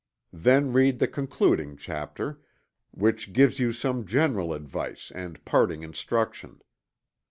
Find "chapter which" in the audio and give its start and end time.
1.77-3.33